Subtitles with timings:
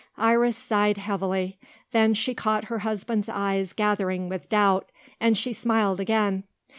[0.17, 1.59] Iris sighed heavily,
[1.91, 4.89] Then she caught her husband's eyes gathering with doubt,
[5.19, 6.43] and she smiled again.